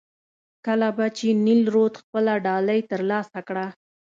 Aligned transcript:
کله 0.65 0.89
به 0.97 1.05
چې 1.17 1.27
نیل 1.45 1.61
رود 1.73 1.93
خپله 2.01 2.33
ډالۍ 2.45 2.79
ترلاسه 2.91 3.39
کړه. 3.47 3.67